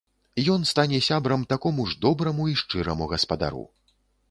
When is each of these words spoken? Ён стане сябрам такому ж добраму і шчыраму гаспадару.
Ён 0.53 0.63
стане 0.69 1.01
сябрам 1.07 1.43
такому 1.53 1.85
ж 1.91 1.99
добраму 2.07 2.49
і 2.55 2.59
шчыраму 2.65 3.13
гаспадару. 3.15 3.65